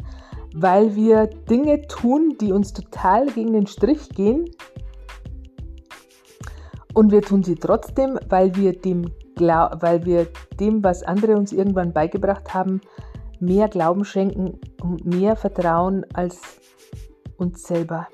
weil 0.54 0.94
wir 0.96 1.26
Dinge 1.26 1.86
tun, 1.86 2.36
die 2.40 2.52
uns 2.52 2.72
total 2.72 3.26
gegen 3.26 3.52
den 3.52 3.66
Strich 3.66 4.08
gehen. 4.10 4.46
Und 6.92 7.12
wir 7.12 7.22
tun 7.22 7.42
sie 7.42 7.54
trotzdem, 7.54 8.18
weil 8.28 8.54
wir 8.56 8.72
dem, 8.72 9.12
weil 9.36 10.04
wir 10.04 10.26
dem, 10.58 10.82
was 10.82 11.02
andere 11.02 11.36
uns 11.36 11.52
irgendwann 11.52 11.92
beigebracht 11.92 12.52
haben, 12.52 12.80
mehr 13.38 13.68
Glauben 13.68 14.04
schenken 14.04 14.58
und 14.82 15.06
mehr 15.06 15.36
Vertrauen 15.36 16.04
als 16.12 16.40
uns 17.36 17.62
selber. 17.62 18.08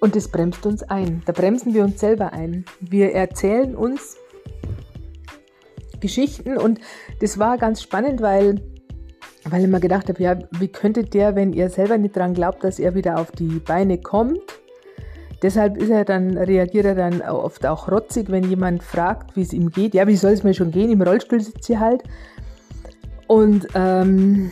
Und 0.00 0.16
das 0.16 0.28
bremst 0.28 0.64
uns 0.64 0.82
ein. 0.82 1.22
Da 1.26 1.32
bremsen 1.32 1.74
wir 1.74 1.84
uns 1.84 2.00
selber 2.00 2.32
ein. 2.32 2.64
Wir 2.80 3.12
erzählen 3.12 3.76
uns 3.76 4.16
Geschichten 6.00 6.56
und 6.56 6.80
das 7.20 7.38
war 7.38 7.58
ganz 7.58 7.82
spannend, 7.82 8.20
weil, 8.20 8.60
weil 9.44 9.62
ich 9.62 9.68
mir 9.68 9.80
gedacht 9.80 10.08
habe, 10.08 10.22
ja, 10.22 10.38
wie 10.58 10.68
könnte 10.68 11.04
der, 11.04 11.36
wenn 11.36 11.52
ihr 11.52 11.70
selber 11.70 11.98
nicht 11.98 12.16
dran 12.16 12.34
glaubt, 12.34 12.64
dass 12.64 12.78
er 12.78 12.94
wieder 12.94 13.18
auf 13.18 13.30
die 13.32 13.60
Beine 13.60 13.98
kommt? 13.98 14.40
Deshalb 15.42 15.78
ist 15.78 15.88
er 15.88 16.04
dann, 16.04 16.36
reagiert 16.36 16.84
er 16.84 16.94
dann 16.94 17.22
oft 17.22 17.64
auch 17.64 17.90
rotzig, 17.90 18.30
wenn 18.30 18.44
jemand 18.44 18.82
fragt, 18.82 19.36
wie 19.36 19.42
es 19.42 19.54
ihm 19.54 19.70
geht. 19.70 19.94
Ja, 19.94 20.06
wie 20.06 20.16
soll 20.16 20.32
es 20.32 20.42
mir 20.42 20.52
schon 20.52 20.70
gehen? 20.70 20.90
Im 20.90 21.00
Rollstuhl 21.00 21.40
sitzt 21.40 21.64
sie 21.64 21.78
halt. 21.78 22.02
Und 23.26 23.68
ähm, 23.74 24.50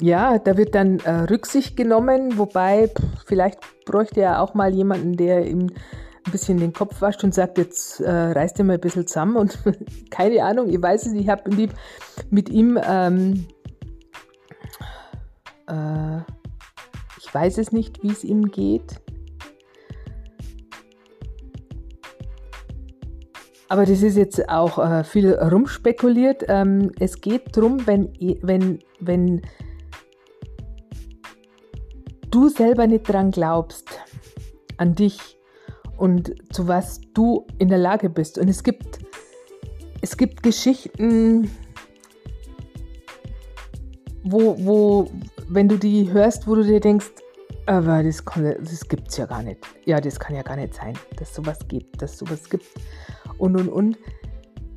ja, 0.00 0.38
da 0.38 0.56
wird 0.56 0.74
dann 0.74 1.00
äh, 1.00 1.10
Rücksicht 1.30 1.76
genommen, 1.76 2.38
wobei 2.38 2.88
pff, 2.88 3.24
vielleicht 3.26 3.58
bräuchte 3.84 4.22
er 4.22 4.40
auch 4.40 4.54
mal 4.54 4.72
jemanden, 4.74 5.16
der 5.16 5.46
ihm 5.46 5.70
ein 6.26 6.32
bisschen 6.32 6.58
den 6.58 6.72
Kopf 6.72 7.00
wascht 7.00 7.22
und 7.24 7.34
sagt, 7.34 7.58
jetzt 7.58 8.00
äh, 8.00 8.10
reißt 8.10 8.58
er 8.58 8.64
mal 8.64 8.74
ein 8.74 8.80
bisschen 8.80 9.06
zusammen 9.06 9.36
und 9.36 9.58
keine 10.10 10.42
Ahnung, 10.42 10.68
ich 10.68 10.80
weiß 10.80 11.06
es, 11.06 11.12
ich 11.12 11.28
habe 11.28 11.50
mit 12.30 12.48
ihm, 12.48 12.78
ähm, 12.82 13.46
äh, 15.68 16.18
ich 17.18 17.34
weiß 17.34 17.58
es 17.58 17.72
nicht, 17.72 18.02
wie 18.02 18.10
es 18.10 18.24
ihm 18.24 18.50
geht. 18.50 19.00
Aber 23.68 23.86
das 23.86 24.02
ist 24.02 24.16
jetzt 24.16 24.48
auch 24.48 24.78
äh, 24.78 25.04
viel 25.04 25.32
rumspekuliert. 25.34 26.44
Ähm, 26.48 26.92
es 27.00 27.20
geht 27.20 27.56
darum, 27.56 27.86
wenn, 27.86 28.12
wenn, 28.42 28.78
wenn 29.00 29.42
du 32.30 32.48
selber 32.48 32.86
nicht 32.86 33.08
dran 33.08 33.30
glaubst, 33.30 34.00
an 34.76 34.94
dich 34.94 35.38
und 35.96 36.34
zu 36.52 36.68
was 36.68 37.00
du 37.14 37.46
in 37.58 37.68
der 37.68 37.78
Lage 37.78 38.10
bist. 38.10 38.38
Und 38.38 38.48
es 38.48 38.62
gibt, 38.62 38.98
es 40.00 40.16
gibt 40.16 40.42
Geschichten, 40.42 41.50
wo, 44.22 44.56
wo, 44.58 45.10
wenn 45.48 45.68
du 45.68 45.76
die 45.76 46.10
hörst, 46.10 46.46
wo 46.46 46.54
du 46.54 46.64
dir 46.64 46.80
denkst, 46.80 47.10
aber 47.66 48.02
das, 48.02 48.22
das 48.24 48.88
gibt 48.88 49.08
es 49.08 49.16
ja 49.16 49.26
gar 49.26 49.42
nicht. 49.42 49.58
Ja, 49.84 50.00
das 50.00 50.18
kann 50.20 50.36
ja 50.36 50.42
gar 50.42 50.56
nicht 50.56 50.74
sein, 50.74 50.94
dass 51.16 51.34
sowas 51.34 51.58
gibt, 51.68 52.02
dass 52.02 52.18
sowas 52.18 52.48
gibt 52.48 52.66
und 53.38 53.56
und 53.56 53.68
und. 53.68 53.98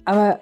Aber 0.05 0.39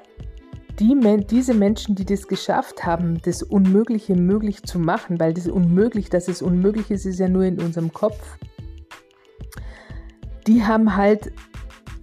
die, 0.79 0.95
diese 1.29 1.53
Menschen, 1.53 1.95
die 1.95 2.05
das 2.05 2.27
geschafft 2.27 2.85
haben, 2.85 3.21
das 3.23 3.41
Unmögliche 3.41 4.15
möglich 4.15 4.63
zu 4.63 4.77
machen, 4.77 5.19
weil 5.19 5.33
das 5.33 5.47
Unmöglich, 5.47 6.09
dass 6.09 6.27
es 6.27 6.41
unmöglich 6.41 6.91
ist, 6.91 7.05
ist 7.05 7.19
ja 7.19 7.29
nur 7.29 7.45
in 7.45 7.59
unserem 7.59 7.93
Kopf, 7.93 8.37
die 10.47 10.63
haben 10.63 10.95
halt 10.95 11.31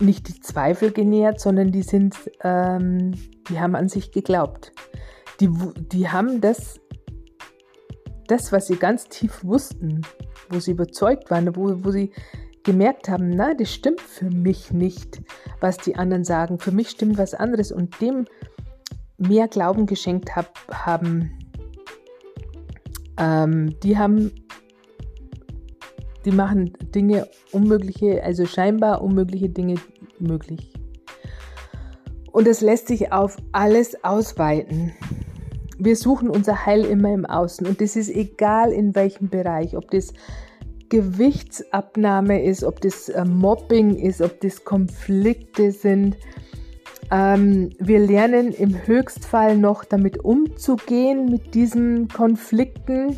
nicht 0.01 0.29
die 0.29 0.41
Zweifel 0.41 0.91
genährt, 0.91 1.41
sondern 1.41 1.73
die 1.73 1.83
sind, 1.83 2.17
ähm, 2.43 3.13
die 3.49 3.61
haben 3.61 3.77
an 3.77 3.89
sich 3.89 4.11
geglaubt. 4.11 4.73
Die, 5.41 5.49
die 5.93 6.09
haben 6.09 6.41
das, 6.41 6.81
das, 8.27 8.53
was 8.53 8.67
sie 8.67 8.77
ganz 8.77 9.09
tief 9.09 9.45
wussten, 9.45 10.03
wo 10.51 10.59
sie 10.59 10.73
überzeugt 10.73 11.31
waren, 11.31 11.55
wo, 11.57 11.85
wo 11.85 11.91
sie 11.91 12.13
gemerkt 12.65 13.09
haben, 13.09 13.31
na, 13.31 13.55
das 13.55 13.73
stimmt 13.73 14.01
für 14.01 14.31
mich 14.31 14.73
nicht, 14.73 15.23
was 15.61 15.79
die 15.79 15.97
anderen 15.97 16.25
sagen. 16.25 16.59
Für 16.59 16.73
mich 16.73 16.91
stimmt 16.91 17.19
was 17.19 17.35
anderes. 17.35 17.73
Und 17.73 18.01
dem 18.01 18.27
mehr 19.19 19.49
Glauben 19.49 19.87
geschenkt 19.87 20.37
hab, 20.37 20.59
haben, 20.73 21.39
ähm, 23.19 23.79
die 23.81 23.99
haben, 23.99 24.33
die 26.25 26.33
machen 26.33 26.73
Dinge 26.95 27.29
unmögliche, 27.53 28.23
also 28.23 28.47
scheinbar 28.47 29.03
unmögliche 29.03 29.49
Dinge 29.49 29.77
möglich. 30.19 30.73
Und 32.31 32.49
es 32.49 32.61
lässt 32.61 32.89
sich 32.89 33.13
auf 33.13 33.37
alles 33.53 34.03
ausweiten. 34.05 34.93
Wir 35.79 35.97
suchen 35.97 36.31
unser 36.31 36.65
Heil 36.65 36.85
immer 36.85 37.13
im 37.13 37.27
Außen 37.27 37.67
und 37.67 37.81
das 37.81 37.97
ist 37.97 38.09
egal 38.09 38.73
in 38.73 38.95
welchem 38.95 39.29
Bereich, 39.29 39.77
ob 39.77 39.91
das 39.91 40.13
Gewichtsabnahme 40.89 42.45
ist, 42.45 42.65
ob 42.65 42.81
das 42.83 43.09
äh, 43.09 43.25
Mobbing 43.25 43.97
ist, 43.97 44.21
ob 44.21 44.41
das 44.43 44.65
Konflikte 44.65 45.73
sind. 45.73 46.19
Ähm, 47.11 47.71
wir 47.79 47.99
lernen 47.99 48.53
im 48.53 48.87
Höchstfall 48.87 49.57
noch 49.57 49.85
damit 49.85 50.23
umzugehen 50.23 51.31
mit 51.31 51.55
diesen 51.55 52.09
Konflikten. 52.09 53.17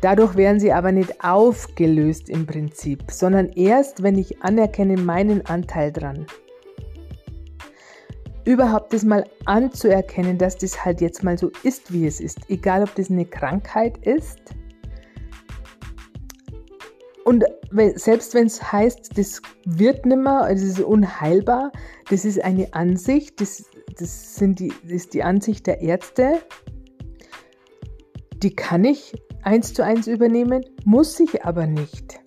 Dadurch 0.00 0.34
werden 0.36 0.60
sie 0.60 0.72
aber 0.72 0.92
nicht 0.92 1.22
aufgelöst 1.22 2.28
im 2.30 2.46
Prinzip, 2.46 3.10
sondern 3.10 3.48
erst, 3.50 4.02
wenn 4.02 4.16
ich 4.16 4.42
anerkenne 4.42 4.96
meinen 4.96 5.44
Anteil 5.46 5.92
dran. 5.92 6.26
Überhaupt 8.44 8.92
das 8.92 9.04
mal 9.04 9.24
anzuerkennen, 9.44 10.38
dass 10.38 10.56
das 10.56 10.84
halt 10.84 11.00
jetzt 11.00 11.22
mal 11.22 11.36
so 11.36 11.50
ist, 11.62 11.92
wie 11.92 12.06
es 12.06 12.20
ist. 12.20 12.38
Egal, 12.48 12.82
ob 12.82 12.94
das 12.94 13.10
eine 13.10 13.26
Krankheit 13.26 13.98
ist 13.98 14.40
und 17.30 17.44
selbst 17.94 18.34
wenn 18.34 18.46
es 18.46 18.72
heißt, 18.72 19.16
das 19.16 19.40
wird 19.64 20.04
nimmer, 20.04 20.50
es 20.50 20.62
ist 20.62 20.80
unheilbar, 20.80 21.70
das 22.08 22.24
ist 22.24 22.42
eine 22.42 22.72
Ansicht, 22.74 23.40
das, 23.40 23.66
das, 23.98 24.34
sind 24.34 24.58
die, 24.58 24.72
das 24.82 24.92
ist 24.92 25.14
die 25.14 25.22
Ansicht 25.22 25.66
der 25.68 25.80
Ärzte, 25.80 26.40
die 28.42 28.54
kann 28.54 28.84
ich 28.84 29.14
eins 29.42 29.74
zu 29.74 29.84
eins 29.84 30.06
übernehmen, 30.06 30.64
muss 30.84 31.18
ich 31.20 31.44
aber 31.44 31.66
nicht. 31.66 32.20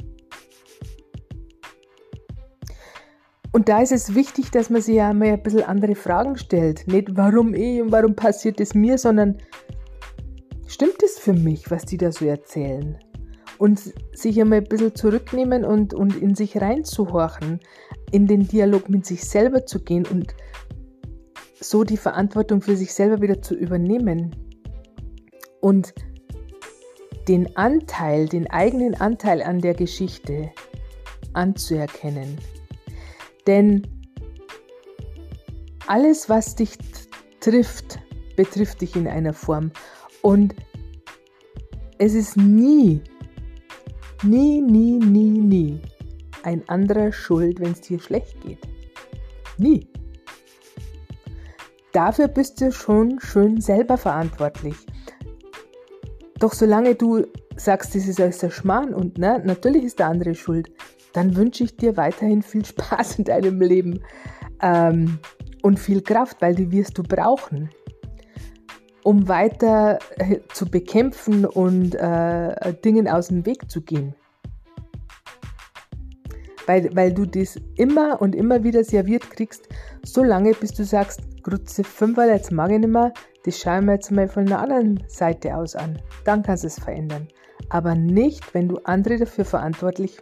Und 3.51 3.69
da 3.69 3.81
ist 3.81 3.91
es 3.91 4.15
wichtig, 4.15 4.49
dass 4.49 4.69
man 4.69 4.81
sich 4.81 4.95
ja 4.95 5.13
mal 5.13 5.27
ein 5.27 5.43
bisschen 5.43 5.63
andere 5.63 5.95
Fragen 5.95 6.37
stellt. 6.37 6.87
Nicht 6.87 7.15
warum 7.15 7.53
ich 7.53 7.81
und 7.81 7.91
warum 7.91 8.15
passiert 8.15 8.59
es 8.59 8.73
mir, 8.73 8.97
sondern 8.97 9.37
stimmt 10.65 11.03
es 11.03 11.19
für 11.19 11.33
mich, 11.33 11.69
was 11.69 11.85
die 11.85 11.97
da 11.97 12.11
so 12.11 12.25
erzählen? 12.25 12.97
und 13.63 13.93
sich 14.11 14.41
einmal 14.41 14.59
ein 14.59 14.67
bisschen 14.67 14.93
zurücknehmen 14.93 15.63
und, 15.63 15.93
und 15.93 16.21
in 16.21 16.35
sich 16.35 16.59
reinzuhorchen, 16.59 17.61
in 18.11 18.27
den 18.27 18.45
Dialog 18.45 18.89
mit 18.89 19.05
sich 19.05 19.23
selber 19.23 19.65
zu 19.65 19.79
gehen 19.79 20.05
und 20.05 20.35
so 21.61 21.85
die 21.85 21.95
Verantwortung 21.95 22.61
für 22.61 22.75
sich 22.75 22.93
selber 22.93 23.21
wieder 23.21 23.41
zu 23.41 23.55
übernehmen 23.55 24.35
und 25.63 25.93
den 27.27 27.55
Anteil, 27.55 28.27
den 28.27 28.49
eigenen 28.51 28.95
Anteil 28.99 29.41
an 29.41 29.59
der 29.59 29.73
Geschichte 29.73 30.51
anzuerkennen. 31.33 32.37
Denn 33.47 33.87
alles, 35.87 36.29
was 36.29 36.55
dich 36.55 36.77
trifft, 37.39 37.99
betrifft 38.35 38.81
dich 38.81 38.95
in 38.95 39.07
einer 39.07 39.33
Form. 39.33 39.71
Und 40.21 40.53
es 41.97 42.13
ist 42.13 42.37
nie 42.37 43.01
nie, 44.23 44.61
nie, 44.61 44.99
nie, 44.99 45.39
nie 45.39 45.81
ein 46.43 46.67
anderer 46.67 47.11
schuld, 47.11 47.59
wenn 47.59 47.71
es 47.71 47.81
dir 47.81 47.99
schlecht 47.99 48.41
geht. 48.41 48.59
Nie. 49.57 49.87
Dafür 51.91 52.27
bist 52.27 52.59
du 52.59 52.71
schon 52.71 53.19
schön 53.19 53.61
selber 53.61 53.97
verantwortlich. 53.97 54.75
Doch 56.43 56.51
solange 56.51 56.93
du 56.93 57.25
sagst, 57.55 57.95
das 57.95 58.05
ist 58.05 58.19
alles 58.19 58.39
der 58.39 58.49
Schmarrn 58.49 58.93
und 58.93 59.17
ne, 59.17 59.41
natürlich 59.45 59.85
ist 59.85 59.99
der 59.99 60.07
andere 60.07 60.35
schuld, 60.35 60.69
dann 61.13 61.37
wünsche 61.37 61.63
ich 61.63 61.77
dir 61.77 61.95
weiterhin 61.95 62.41
viel 62.41 62.65
Spaß 62.65 63.19
in 63.19 63.23
deinem 63.23 63.61
Leben 63.61 64.01
ähm, 64.61 65.19
und 65.61 65.79
viel 65.79 66.01
Kraft, 66.01 66.41
weil 66.41 66.53
die 66.53 66.69
wirst 66.69 66.97
du 66.97 67.03
brauchen 67.03 67.69
um 69.03 69.27
weiter 69.29 69.99
äh, 70.17 70.39
zu 70.53 70.65
bekämpfen 70.65 71.45
und 71.45 71.95
äh, 71.95 72.73
Dingen 72.83 73.07
aus 73.07 73.27
dem 73.27 73.45
Weg 73.45 73.69
zu 73.69 73.81
gehen. 73.81 74.15
Weil, 76.65 76.95
weil 76.95 77.13
du 77.13 77.25
das 77.25 77.59
immer 77.75 78.21
und 78.21 78.35
immer 78.35 78.63
wieder 78.63 78.83
serviert 78.83 79.29
kriegst, 79.29 79.67
so 80.03 80.23
lange 80.23 80.53
bis 80.53 80.71
du 80.71 80.83
sagst, 80.83 81.21
Grütze 81.43 81.83
5, 81.83 82.17
jetzt 82.19 82.51
mag 82.51 82.71
ich 82.71 82.79
nicht 82.79 82.89
mehr, 82.89 83.11
das 83.43 83.59
schauen 83.59 83.85
wir 83.85 83.95
jetzt 83.95 84.11
mal 84.11 84.27
von 84.29 84.47
einer 84.47 84.59
anderen 84.59 85.03
Seite 85.07 85.55
aus 85.55 85.75
an. 85.75 86.01
Dann 86.23 86.41
kannst 86.43 86.63
du 86.63 86.67
es 86.67 86.79
verändern. 86.79 87.27
Aber 87.69 87.95
nicht, 87.95 88.53
wenn 88.53 88.69
du 88.69 88.77
andere 88.85 89.17
dafür 89.17 89.45
verantwortlich 89.45 90.17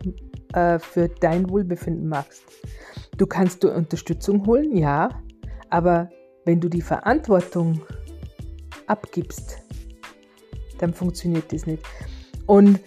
äh, 0.54 0.80
für 0.80 1.08
dein 1.08 1.50
Wohlbefinden 1.50 2.08
machst. 2.08 2.44
Du 3.18 3.28
kannst 3.28 3.64
du 3.64 3.72
Unterstützung 3.72 4.46
holen, 4.46 4.76
ja, 4.76 5.10
aber 5.70 6.10
wenn 6.46 6.60
du 6.60 6.70
die 6.70 6.82
Verantwortung 6.82 7.82
abgibst, 8.88 9.60
dann 10.80 10.94
funktioniert 10.94 11.54
das 11.54 11.66
nicht. 11.66 11.84
Und 12.48 12.80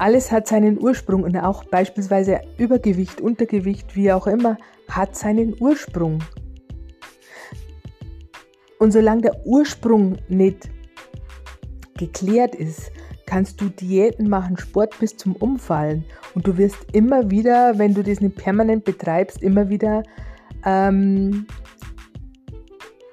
alles 0.00 0.32
hat 0.32 0.48
seinen 0.48 0.82
Ursprung 0.82 1.24
und 1.24 1.36
auch 1.36 1.64
beispielsweise 1.64 2.40
Übergewicht, 2.56 3.20
Untergewicht, 3.20 3.94
wie 3.94 4.10
auch 4.10 4.26
immer, 4.26 4.56
hat 4.88 5.14
seinen 5.14 5.54
Ursprung. 5.60 6.20
Und 8.78 8.92
solange 8.92 9.20
der 9.20 9.46
Ursprung 9.46 10.16
nicht 10.28 10.70
geklärt 11.98 12.54
ist, 12.54 12.90
kannst 13.26 13.60
du 13.60 13.68
Diäten 13.68 14.26
machen, 14.26 14.56
Sport 14.56 14.98
bis 14.98 15.18
zum 15.18 15.36
Umfallen. 15.36 16.06
Und 16.34 16.46
du 16.46 16.56
wirst 16.56 16.78
immer 16.92 17.30
wieder, 17.30 17.78
wenn 17.78 17.92
du 17.92 18.02
das 18.02 18.22
nicht 18.22 18.36
permanent 18.36 18.84
betreibst, 18.84 19.42
immer 19.42 19.68
wieder 19.68 20.02
ähm, 20.64 21.46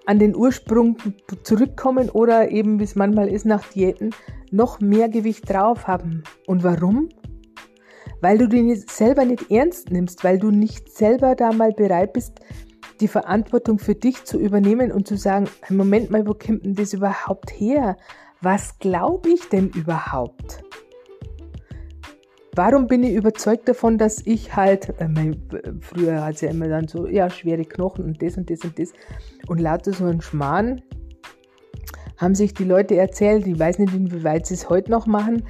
an 0.07 0.19
den 0.19 0.35
Ursprung 0.35 0.97
zurückkommen 1.43 2.09
oder 2.09 2.49
eben, 2.49 2.79
wie 2.79 2.85
es 2.85 2.95
manchmal 2.95 3.27
ist 3.27 3.45
nach 3.45 3.67
Diäten, 3.67 4.15
noch 4.51 4.79
mehr 4.79 5.09
Gewicht 5.09 5.49
drauf 5.49 5.85
haben. 5.85 6.23
Und 6.47 6.63
warum? 6.63 7.09
Weil 8.21 8.37
du 8.37 8.47
den 8.47 8.73
selber 8.75 9.25
nicht 9.25 9.51
ernst 9.51 9.91
nimmst, 9.91 10.23
weil 10.23 10.39
du 10.39 10.49
nicht 10.49 10.89
selber 10.91 11.35
da 11.35 11.51
mal 11.51 11.73
bereit 11.73 12.13
bist, 12.13 12.39
die 13.01 13.09
Verantwortung 13.09 13.79
für 13.79 13.95
dich 13.95 14.23
zu 14.23 14.39
übernehmen 14.39 14.93
und 14.93 15.07
zu 15.07 15.17
sagen, 15.17 15.49
Moment 15.69 16.09
mal, 16.09 16.25
wo 16.25 16.33
kommt 16.33 16.65
denn 16.65 16.73
das 16.73 16.93
überhaupt 16.93 17.51
her? 17.51 17.97
Was 18.41 18.79
glaube 18.79 19.29
ich 19.29 19.49
denn 19.49 19.69
überhaupt? 19.69 20.63
Warum 22.57 22.87
bin 22.87 23.03
ich 23.03 23.13
überzeugt 23.13 23.69
davon, 23.69 23.99
dass 23.99 24.25
ich 24.25 24.55
halt, 24.55 24.99
äh, 24.99 25.07
mein, 25.07 25.39
früher 25.79 26.25
hat 26.25 26.35
es 26.35 26.41
ja 26.41 26.49
immer 26.49 26.67
dann 26.67 26.87
so, 26.87 27.07
ja, 27.07 27.29
schwere 27.29 27.63
Knochen 27.63 28.03
und 28.03 28.19
das 28.19 28.35
und 28.35 28.49
das 28.49 28.61
und 28.61 28.79
das 28.79 28.93
und 29.47 29.61
lauter 29.61 29.93
so 29.93 30.05
ein 30.05 30.21
Schmarrn, 30.21 30.81
haben 32.17 32.33
sich 32.33 32.55
die 32.55 32.63
Leute 32.63 32.95
erzählt, 32.95 33.45
ich 33.45 33.59
weiß 33.59 33.77
nicht, 33.77 33.93
inwieweit 33.93 34.47
sie 34.47 34.55
es 34.55 34.69
heute 34.69 34.89
noch 34.89 35.05
machen, 35.05 35.43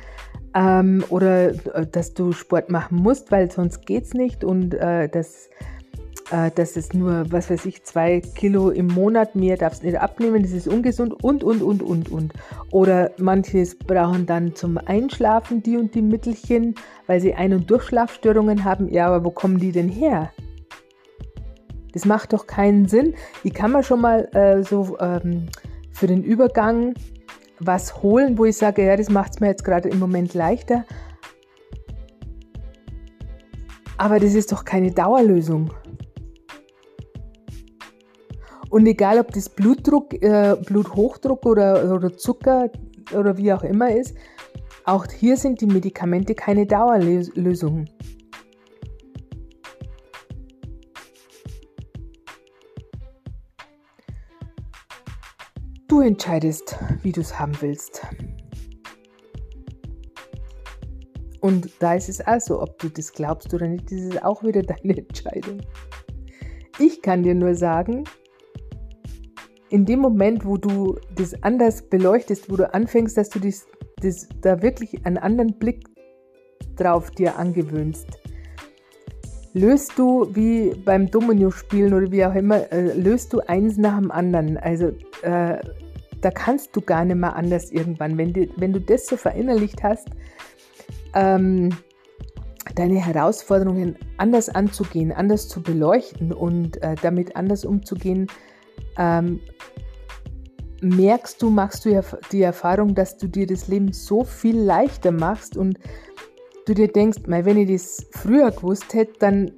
ähm, 0.53 1.01
oder 1.07 1.51
äh, 1.75 1.87
dass 1.89 2.13
du 2.13 2.33
Sport 2.33 2.69
machen 2.69 2.97
musst, 2.97 3.31
weil 3.31 3.49
sonst 3.49 3.85
geht 3.85 4.03
es 4.03 4.13
nicht 4.13 4.43
und 4.43 4.73
äh, 4.73 5.07
dass 5.07 5.49
äh, 6.31 6.51
dass 6.51 6.75
es 6.75 6.93
nur, 6.93 7.31
was 7.31 7.49
weiß 7.49 7.65
ich, 7.65 7.83
zwei 7.83 8.21
Kilo 8.21 8.69
im 8.69 8.87
Monat 8.87 9.35
mehr 9.35 9.57
darfst 9.57 9.83
nicht 9.83 9.99
abnehmen, 9.99 10.43
das 10.43 10.51
ist 10.51 10.67
ungesund 10.67 11.23
und, 11.23 11.43
und, 11.43 11.61
und, 11.61 11.81
und, 11.81 12.09
und. 12.09 12.33
Oder 12.71 13.11
manches 13.17 13.77
brauchen 13.77 14.25
dann 14.25 14.55
zum 14.55 14.77
Einschlafen 14.77 15.63
die 15.63 15.77
und 15.77 15.95
die 15.95 16.01
Mittelchen, 16.01 16.75
weil 17.05 17.21
sie 17.21 17.33
Ein- 17.33 17.53
und 17.53 17.69
Durchschlafstörungen 17.69 18.63
haben. 18.63 18.89
Ja, 18.89 19.07
aber 19.07 19.23
wo 19.23 19.31
kommen 19.31 19.57
die 19.57 19.71
denn 19.71 19.89
her? 19.89 20.31
Das 21.93 22.05
macht 22.05 22.33
doch 22.33 22.45
keinen 22.45 22.87
Sinn. 22.87 23.15
Wie 23.43 23.51
kann 23.51 23.71
man 23.71 23.83
schon 23.83 24.01
mal 24.01 24.27
äh, 24.33 24.61
so 24.63 24.97
ähm, 24.99 25.47
für 25.91 26.07
den 26.07 26.23
Übergang 26.23 26.93
was 27.59 28.03
holen, 28.03 28.37
wo 28.37 28.45
ich 28.45 28.57
sage, 28.57 28.85
ja, 28.85 28.95
das 28.95 29.09
macht 29.09 29.33
es 29.33 29.39
mir 29.39 29.47
jetzt 29.47 29.63
gerade 29.63 29.89
im 29.89 29.99
Moment 29.99 30.33
leichter. 30.33 30.85
Aber 33.97 34.19
das 34.19 34.35
ist 34.35 34.51
doch 34.51 34.63
keine 34.63 34.91
Dauerlösung. 34.91 35.71
Und 38.69 38.85
egal, 38.85 39.19
ob 39.19 39.31
das 39.31 39.49
Blutdruck, 39.49 40.13
äh, 40.21 40.55
Bluthochdruck 40.65 41.45
oder, 41.45 41.93
oder 41.93 42.15
Zucker 42.17 42.69
oder 43.13 43.37
wie 43.37 43.53
auch 43.53 43.63
immer 43.63 43.95
ist, 43.95 44.15
auch 44.85 45.05
hier 45.05 45.37
sind 45.37 45.61
die 45.61 45.65
Medikamente 45.65 46.35
keine 46.35 46.65
Dauerlösung. 46.65 47.85
Du 55.87 56.01
entscheidest, 56.01 56.77
wie 57.01 57.11
du 57.11 57.21
es 57.21 57.39
haben 57.39 57.53
willst. 57.61 58.01
Und 61.39 61.69
da 61.79 61.95
ist 61.95 62.09
es 62.09 62.19
also, 62.21 62.61
ob 62.61 62.77
du 62.79 62.89
das 62.89 63.13
glaubst 63.13 63.53
oder 63.53 63.67
nicht, 63.67 63.85
das 63.85 63.99
ist 63.99 64.23
auch 64.23 64.43
wieder 64.43 64.63
deine 64.63 64.97
Entscheidung. 64.97 65.61
Ich 66.79 67.01
kann 67.01 67.23
dir 67.23 67.35
nur 67.35 67.55
sagen, 67.55 68.03
in 69.69 69.85
dem 69.85 69.99
Moment, 69.99 70.45
wo 70.45 70.57
du 70.57 70.97
das 71.15 71.41
anders 71.43 71.81
beleuchtest, 71.81 72.49
wo 72.49 72.55
du 72.55 72.73
anfängst, 72.73 73.17
dass 73.17 73.29
du 73.29 73.39
das, 73.39 73.67
das, 74.01 74.27
da 74.41 74.61
wirklich 74.61 75.05
einen 75.05 75.17
anderen 75.17 75.57
Blick 75.57 75.83
drauf 76.75 77.11
dir 77.11 77.37
angewöhnst, 77.37 78.07
löst 79.53 79.97
du 79.97 80.27
wie 80.35 80.73
beim 80.85 81.09
Domino-Spielen 81.09 81.93
oder 81.93 82.11
wie 82.11 82.25
auch 82.25 82.35
immer, 82.35 82.71
äh, 82.71 82.93
löst 82.93 83.33
du 83.33 83.39
eins 83.47 83.77
nach 83.77 83.99
dem 83.99 84.11
anderen. 84.11 84.57
Also 84.57 84.87
äh, 85.23 85.57
da 86.21 86.31
kannst 86.31 86.75
du 86.75 86.81
gar 86.81 87.05
nicht 87.05 87.17
mehr 87.17 87.35
anders 87.35 87.71
irgendwann. 87.71 88.17
Wenn, 88.17 88.33
die, 88.33 88.49
wenn 88.57 88.73
du 88.73 88.79
das 88.79 89.07
so 89.07 89.17
verinnerlicht 89.17 89.83
hast, 89.83 90.07
ähm, 91.13 91.69
deine 92.75 93.03
Herausforderungen 93.03 93.97
anders 94.17 94.49
anzugehen, 94.49 95.11
anders 95.11 95.47
zu 95.47 95.61
beleuchten 95.61 96.31
und 96.31 96.81
äh, 96.81 96.95
damit 97.01 97.35
anders 97.35 97.65
umzugehen, 97.65 98.27
ähm, 98.97 99.39
merkst 100.81 101.41
du, 101.41 101.49
machst 101.49 101.85
du 101.85 102.01
die 102.31 102.41
Erfahrung, 102.41 102.95
dass 102.95 103.17
du 103.17 103.27
dir 103.27 103.47
das 103.47 103.67
Leben 103.67 103.93
so 103.93 104.23
viel 104.23 104.59
leichter 104.59 105.11
machst 105.11 105.57
und 105.57 105.79
du 106.65 106.73
dir 106.73 106.87
denkst, 106.87 107.19
wenn 107.25 107.57
ich 107.57 107.71
das 107.71 108.05
früher 108.11 108.51
gewusst 108.51 108.93
hätte, 108.93 109.13
dann, 109.19 109.51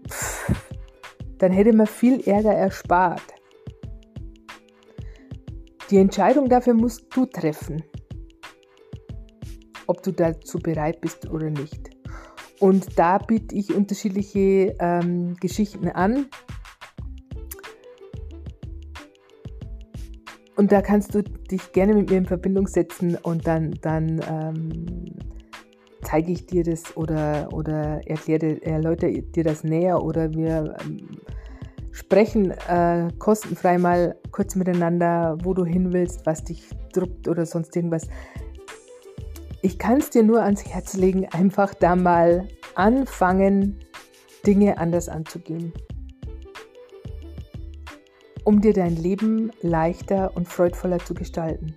dann 1.38 1.52
hätte 1.52 1.74
man 1.74 1.88
viel 1.88 2.22
Ärger 2.22 2.54
erspart. 2.54 3.24
Die 5.90 5.98
Entscheidung 5.98 6.50
dafür 6.50 6.76
musst 6.76 7.08
du 7.16 7.26
treffen, 7.26 7.84
ob 9.88 10.04
du 10.04 10.12
dazu 10.12 10.60
bereit 10.60 11.02
bist 11.02 11.30
oder 11.30 11.50
nicht. 11.50 11.90
Und 12.60 13.00
da 13.00 13.18
biete 13.18 13.56
ich 13.56 13.74
unterschiedliche 13.74 14.76
ähm, 14.80 15.36
Geschichten 15.40 15.88
an. 15.90 16.28
Und 20.60 20.74
da 20.74 20.82
kannst 20.82 21.16
du 21.16 21.24
dich 21.24 21.72
gerne 21.72 21.94
mit 21.94 22.10
mir 22.10 22.18
in 22.18 22.26
Verbindung 22.26 22.68
setzen 22.68 23.16
und 23.16 23.48
dann, 23.48 23.76
dann 23.82 24.20
ähm, 24.30 25.06
zeige 26.02 26.34
ich 26.34 26.48
dir 26.48 26.66
das 26.66 26.98
oder, 26.98 27.48
oder 27.54 28.06
erkläre, 28.06 28.62
erläutere 28.62 29.22
dir 29.22 29.46
das 29.46 29.64
näher 29.64 30.04
oder 30.04 30.34
wir 30.34 30.76
ähm, 30.82 31.22
sprechen 31.94 32.52
äh, 32.68 33.08
kostenfrei 33.20 33.78
mal 33.78 34.18
kurz 34.32 34.58
miteinander, 34.58 35.38
wo 35.44 35.54
du 35.54 35.64
hin 35.64 35.94
willst, 35.94 36.26
was 36.26 36.44
dich 36.44 36.68
druckt 36.92 37.30
oder 37.30 37.46
sonst 37.46 37.74
irgendwas. 37.78 38.10
Ich 39.62 39.80
kann 39.80 40.00
es 40.00 40.10
dir 40.10 40.24
nur 40.24 40.44
ans 40.44 40.66
Herz 40.66 40.98
legen, 40.98 41.26
einfach 41.32 41.74
da 41.74 41.96
mal 41.96 42.50
anfangen, 42.76 43.80
Dinge 44.46 44.78
anders 44.78 45.08
anzugehen, 45.08 45.72
um 48.44 48.62
dir 48.62 48.74
dein 48.74 48.96
Leben 48.96 49.52
leichter 49.62 50.36
und 50.36 50.48
freudvoller 50.48 51.00
zu 51.00 51.14
gestalten. 51.14 51.76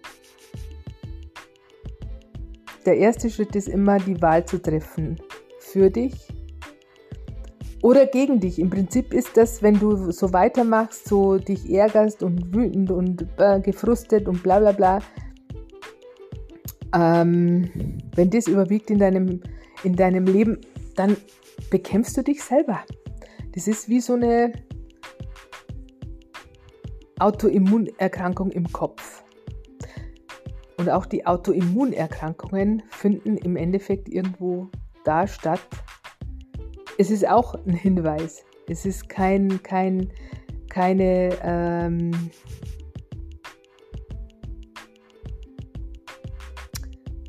Der 2.85 2.97
erste 2.97 3.31
Schritt 3.31 3.55
ist 3.55 3.69
immer 3.69 3.99
die 3.99 4.21
Wahl 4.21 4.45
zu 4.45 4.61
treffen 4.61 5.21
für 5.61 5.91
dich 5.91 6.29
oder 7.83 8.07
gegen 8.07 8.41
dich. 8.41 8.59
Im 8.59 8.71
Prinzip 8.71 9.13
ist 9.13 9.37
das, 9.37 9.63
wenn 9.63 9.79
du 9.79 10.11
so 10.11 10.33
weitermachst, 10.33 11.09
so 11.09 11.39
dich 11.39 11.71
ärgerst 11.71 12.23
und 12.23 12.55
wütend 12.55 12.91
und 12.91 13.27
äh, 13.39 13.61
gefrustet 13.61 14.27
und 14.29 14.43
bla 14.43 14.59
bla 14.59 14.73
bla, 14.73 14.99
ähm, 16.95 17.69
wenn 18.15 18.31
das 18.31 18.47
überwiegt 18.47 18.91
in 18.91 18.99
deinem, 18.99 19.41
in 19.85 19.97
deinem 19.97 20.27
Leben, 20.27 20.59
dann 20.97 21.17
bekämpfst 21.71 22.17
du 22.17 22.23
dich 22.23 22.43
selber. 22.43 22.81
Das 23.55 23.67
ist 23.67 23.89
wie 23.89 24.01
so 24.01 24.15
eine 24.15 24.53
Autoimmunerkrankung 27.23 28.51
im 28.51 28.73
Kopf. 28.73 29.23
Und 30.77 30.91
auch 30.91 31.07
die 31.07 31.25
Autoimmunerkrankungen 31.25 32.83
finden 32.91 33.37
im 33.37 33.55
Endeffekt 33.55 34.09
irgendwo 34.09 34.69
da 35.05 35.29
statt. 35.29 35.61
Es 36.99 37.13
ist 37.13 37.29
auch 37.29 37.55
ein 37.55 37.75
Hinweis. 37.75 38.45
Es 38.69 38.85
ist 38.85 39.09
kein, 39.09 39.63
kein, 39.63 40.11
keine 40.69 41.39
ähm, 41.45 42.11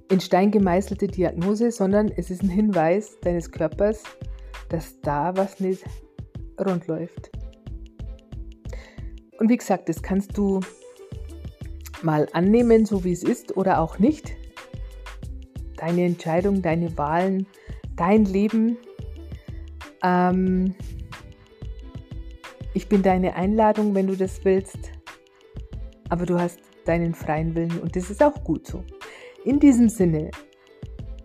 in 0.09 0.19
Stein 0.19 0.49
gemeißelte 0.49 1.05
Diagnose, 1.05 1.71
sondern 1.71 2.09
es 2.09 2.31
ist 2.31 2.41
ein 2.41 2.49
Hinweis 2.49 3.19
deines 3.21 3.51
Körpers, 3.51 4.01
dass 4.69 4.99
da 5.01 5.37
was 5.37 5.59
nicht 5.59 5.83
rund 6.59 6.87
läuft. 6.87 7.42
Und 9.43 9.49
wie 9.49 9.57
gesagt, 9.57 9.89
das 9.89 10.01
kannst 10.01 10.37
du 10.37 10.61
mal 12.01 12.29
annehmen, 12.31 12.85
so 12.85 13.03
wie 13.03 13.11
es 13.11 13.23
ist, 13.23 13.57
oder 13.57 13.81
auch 13.81 13.99
nicht. 13.99 14.31
Deine 15.75 16.05
Entscheidung, 16.05 16.61
deine 16.61 16.97
Wahlen, 16.97 17.45
dein 17.97 18.23
Leben. 18.23 18.77
Ähm, 20.01 20.75
ich 22.73 22.87
bin 22.87 23.03
deine 23.03 23.35
Einladung, 23.35 23.93
wenn 23.95 24.07
du 24.07 24.15
das 24.15 24.45
willst. 24.45 24.93
Aber 26.07 26.25
du 26.25 26.39
hast 26.39 26.61
deinen 26.85 27.13
freien 27.13 27.53
Willen 27.53 27.81
und 27.81 27.97
das 27.97 28.09
ist 28.09 28.23
auch 28.23 28.45
gut 28.45 28.65
so. 28.65 28.85
In 29.43 29.59
diesem 29.59 29.89
Sinne 29.89 30.31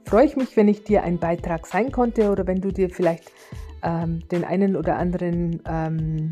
freue 0.07 0.26
ich 0.26 0.35
mich, 0.35 0.57
wenn 0.57 0.66
ich 0.66 0.83
dir 0.83 1.04
ein 1.04 1.20
Beitrag 1.20 1.68
sein 1.68 1.92
konnte 1.92 2.33
oder 2.33 2.48
wenn 2.48 2.61
du 2.61 2.72
dir 2.72 2.90
vielleicht 2.90 3.31
ähm, 3.85 4.26
den 4.28 4.42
einen 4.42 4.74
oder 4.74 4.96
anderen 4.96 5.62
ähm, 5.68 6.31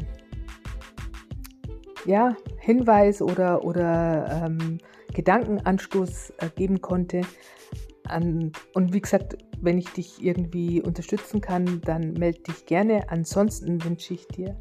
ja, 2.07 2.37
Hinweis 2.59 3.21
oder, 3.21 3.65
oder 3.65 4.45
ähm, 4.47 4.79
Gedankenanstoß 5.13 6.31
äh, 6.39 6.49
geben 6.55 6.81
konnte. 6.81 7.23
An, 8.09 8.53
und 8.75 8.93
wie 8.93 9.01
gesagt, 9.01 9.37
wenn 9.61 9.79
ich 9.79 9.89
dich 9.91 10.23
irgendwie 10.23 10.81
unterstützen 10.81 11.41
kann, 11.41 11.81
dann 11.83 12.13
melde 12.13 12.43
dich 12.43 12.67
gerne. 12.67 13.11
Ansonsten 13.11 13.83
wünsche 13.85 14.15
ich 14.15 14.27
dir 14.29 14.57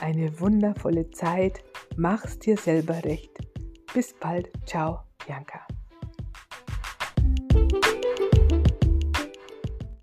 eine 0.00 0.40
wundervolle 0.40 1.10
Zeit. 1.10 1.62
Mach's 1.96 2.38
dir 2.38 2.56
selber 2.56 3.04
recht. 3.04 3.38
Bis 3.92 4.14
bald. 4.14 4.50
Ciao, 4.66 5.00
Bianca. 5.26 5.66